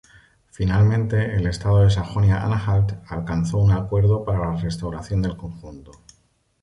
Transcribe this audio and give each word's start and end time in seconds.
Finalmente 0.49 1.35
el 1.35 1.45
Estado 1.45 1.83
de 1.83 1.91
Sajonia-Anhalt 1.91 3.03
alcanzó 3.07 3.59
un 3.59 3.73
acuerdo 3.73 4.25
para 4.25 4.39
la 4.51 4.55
restauración 4.55 5.21
del 5.21 5.37
conjunto. 5.37 5.91